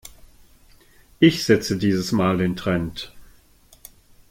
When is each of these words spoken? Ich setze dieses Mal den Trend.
Ich 1.19 1.43
setze 1.43 1.77
dieses 1.77 2.11
Mal 2.11 2.39
den 2.39 2.55
Trend. 2.55 3.13